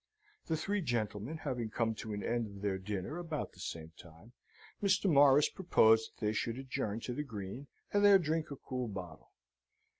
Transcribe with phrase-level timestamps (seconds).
[0.47, 4.31] The three gentlemen having come to an end of their dinner about the same time,
[4.81, 5.07] Mr.
[5.07, 9.29] Morris proposed that they should adjourn to the Green, and there drink a cool bottle.